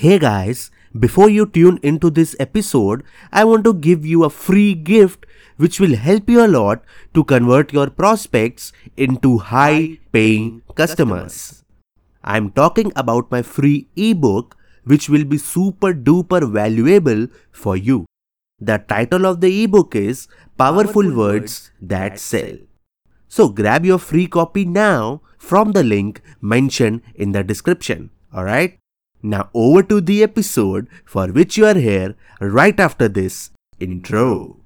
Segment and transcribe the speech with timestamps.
[0.00, 3.02] Hey guys, before you tune into this episode,
[3.32, 5.26] I want to give you a free gift
[5.56, 11.64] which will help you a lot to convert your prospects into high paying customers.
[12.22, 18.06] I'm talking about my free ebook which will be super duper valuable for you.
[18.60, 22.58] The title of the ebook is Powerful Words That Sell.
[23.26, 28.10] So grab your free copy now from the link mentioned in the description.
[28.32, 28.78] Alright?
[29.22, 33.50] Now over to the episode for which you are here right after this
[33.80, 34.58] intro.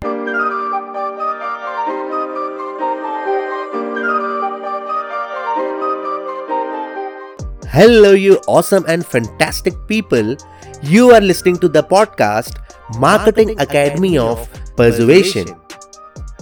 [7.69, 10.37] Hello, you awesome and fantastic people.
[10.83, 12.61] You are listening to the podcast
[12.98, 15.48] Marketing Academy of Persuasion.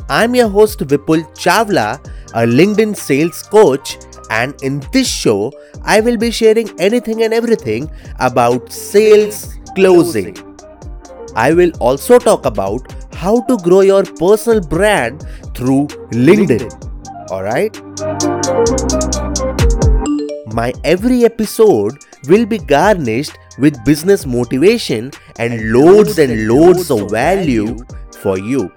[0.08, 3.98] I'm your host Vipul Chavla, a LinkedIn sales coach,
[4.30, 5.52] and in this show,
[5.82, 10.36] I will be sharing anything and everything about sales closing.
[11.34, 12.80] I will also talk about
[13.14, 16.70] how to grow your personal brand through LinkedIn.
[17.30, 17.76] Alright?
[20.54, 27.76] My every episode will be garnished with business motivation and loads and loads of value
[28.20, 28.70] for you.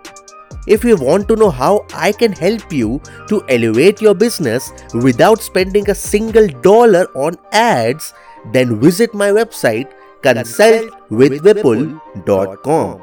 [0.65, 5.41] If you want to know how I can help you to elevate your business without
[5.41, 8.13] spending a single dollar on ads,
[8.53, 13.01] then visit my website consultwithvipul.com.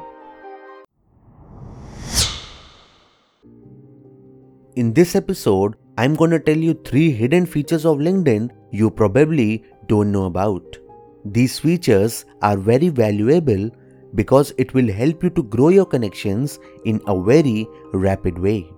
[4.75, 9.63] In this episode, I'm going to tell you three hidden features of LinkedIn you probably
[9.87, 10.79] don't know about.
[11.25, 13.69] These features are very valuable
[14.15, 18.69] because it will help you to grow your connections in a very rapid way.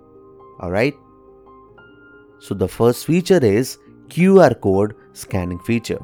[0.61, 0.95] Alright?
[2.39, 3.77] So, the first feature is
[4.09, 5.99] QR code scanning feature.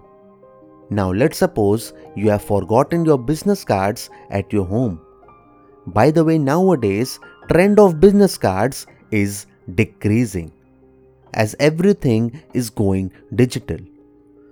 [0.90, 5.02] Now, let's suppose you have forgotten your business cards at your home.
[5.88, 10.52] By the way, nowadays, trend of business cards is decreasing
[11.34, 13.78] as everything is going digital.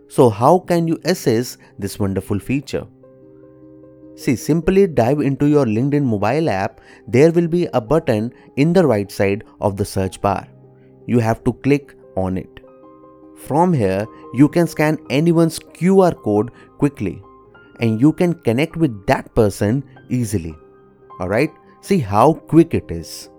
[0.09, 2.85] So, how can you assess this wonderful feature?
[4.17, 6.81] See, simply dive into your LinkedIn mobile app.
[7.07, 10.47] There will be a button in the right side of the search bar.
[11.05, 12.59] You have to click on it.
[13.35, 17.21] From here, you can scan anyone's QR code quickly
[17.79, 20.55] and you can connect with that person easily.
[21.21, 21.51] Alright,
[21.81, 23.29] see how quick it is.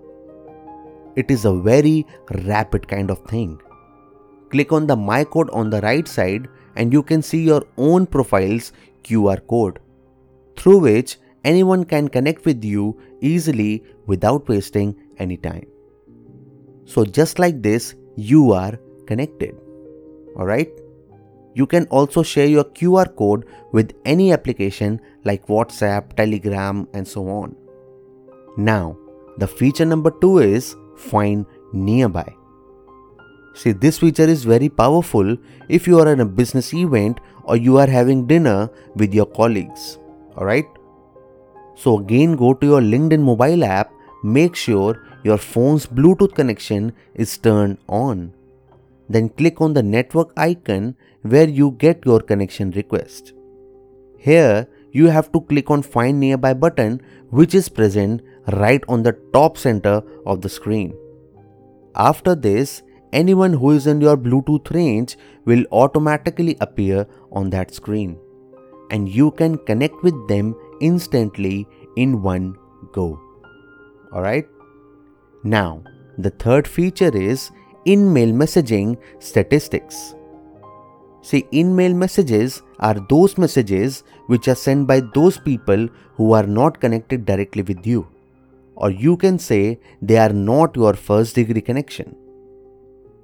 [1.17, 2.07] It is a very
[2.45, 3.61] rapid kind of thing.
[4.49, 6.47] Click on the My Code on the right side
[6.77, 8.71] and you can see your own profile's
[9.03, 9.79] QR code,
[10.59, 15.65] through which anyone can connect with you easily without wasting any time.
[16.85, 18.77] So, just like this, you are
[19.07, 19.55] connected.
[20.35, 20.69] Alright?
[21.53, 27.27] You can also share your QR code with any application like WhatsApp, Telegram, and so
[27.27, 27.55] on.
[28.57, 28.97] Now,
[29.37, 32.35] the feature number two is find nearby.
[33.53, 35.35] See, this feature is very powerful
[35.67, 39.97] if you are in a business event or you are having dinner with your colleagues.
[40.39, 40.67] Alright?
[41.75, 43.91] So, again, go to your LinkedIn mobile app,
[44.23, 48.33] make sure your phone's Bluetooth connection is turned on.
[49.09, 53.33] Then click on the network icon where you get your connection request.
[54.17, 57.01] Here, you have to click on Find Nearby button,
[57.31, 58.21] which is present
[58.53, 60.93] right on the top center of the screen.
[61.95, 68.17] After this, anyone who is in your Bluetooth range will automatically appear on that screen
[68.91, 72.57] and you can connect with them instantly in one
[72.91, 73.19] go.
[74.13, 74.47] Alright?
[75.43, 75.83] Now,
[76.17, 77.51] the third feature is
[77.85, 80.15] in mail messaging statistics.
[81.21, 86.47] See, in mail messages are those messages which are sent by those people who are
[86.47, 88.07] not connected directly with you.
[88.75, 92.15] Or you can say they are not your first degree connection.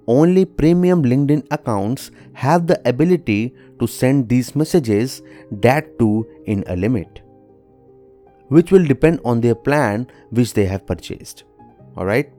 [0.07, 6.75] Only premium LinkedIn accounts have the ability to send these messages, that too in a
[6.75, 7.21] limit,
[8.49, 11.43] which will depend on their plan which they have purchased.
[11.97, 12.31] Alright?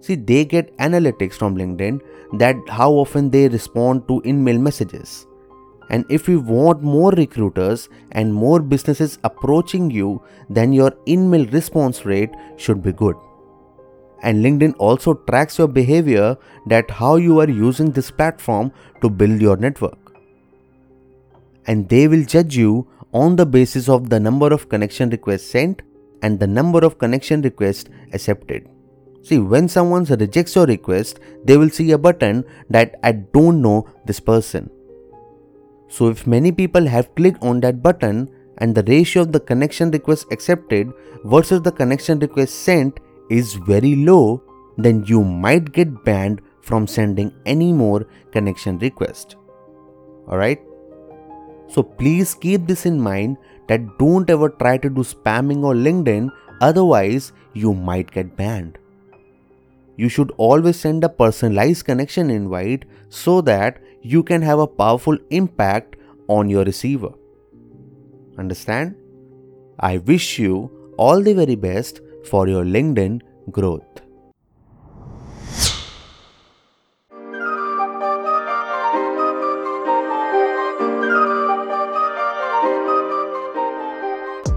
[0.00, 2.00] See, they get analytics from LinkedIn
[2.34, 5.26] that how often they respond to in mail messages.
[5.88, 11.46] And if you want more recruiters and more businesses approaching you, then your in mail
[11.46, 13.16] response rate should be good
[14.22, 16.36] and linkedin also tracks your behavior
[16.66, 18.72] that how you are using this platform
[19.02, 19.98] to build your network.
[21.66, 25.82] And they will judge you on the basis of the number of connection requests sent
[26.22, 28.68] and the number of connection requests accepted.
[29.22, 33.88] See when someone rejects your request they will see a button that i don't know
[34.04, 34.70] this person.
[35.88, 39.90] So if many people have clicked on that button and the ratio of the connection
[39.90, 40.92] request accepted
[41.24, 42.98] versus the connection request sent
[43.30, 44.42] is very low,
[44.76, 49.36] then you might get banned from sending any more connection request.
[50.28, 50.60] Alright?
[51.68, 53.36] So please keep this in mind
[53.68, 56.30] that don't ever try to do spamming on LinkedIn,
[56.60, 58.78] otherwise, you might get banned.
[59.96, 65.16] You should always send a personalized connection invite so that you can have a powerful
[65.30, 65.96] impact
[66.28, 67.12] on your receiver.
[68.38, 68.94] Understand?
[69.80, 73.20] I wish you all the very best for your LinkedIn
[73.50, 73.84] growth.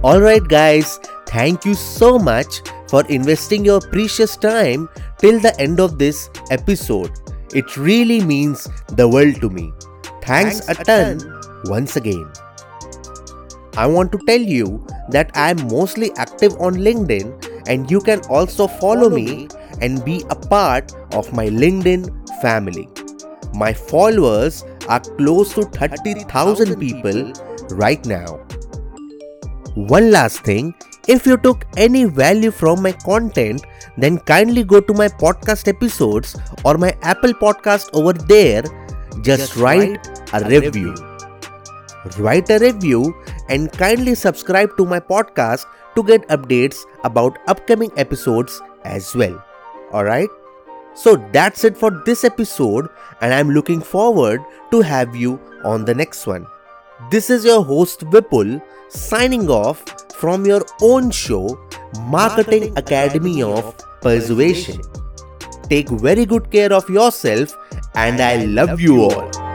[0.01, 4.87] Alright, guys, thank you so much for investing your precious time
[5.17, 7.11] till the end of this episode.
[7.53, 9.73] It really means the world to me.
[10.23, 12.31] Thanks, Thanks a, ton, ton once again.
[13.75, 18.21] I want to tell you that I am mostly active on LinkedIn and you can
[18.29, 19.47] also follow, me
[19.81, 22.09] and be a part of my LinkedIn
[22.41, 22.87] family.
[23.53, 27.33] My followers are close to 30,000 people
[27.71, 28.39] right now.
[29.75, 30.75] One last thing
[31.07, 33.65] if you took any value from my content,
[33.97, 38.61] then kindly go to my podcast episodes or my Apple podcast over there.
[39.21, 40.93] Just, Just write, write, a, a review.
[40.93, 40.95] review.
[42.19, 43.15] Write a review
[43.49, 49.43] and kindly subscribe to my podcast to get updates about upcoming episodes as well.
[49.93, 50.29] Alright?
[50.93, 52.89] So that's it for this episode,
[53.21, 54.41] and I'm looking forward
[54.71, 56.45] to have you on the next one.
[57.09, 61.57] This is your host Vipul signing off from your own show,
[62.01, 64.81] Marketing Academy of Persuasion.
[65.69, 67.55] Take very good care of yourself,
[67.95, 69.48] and I love you all.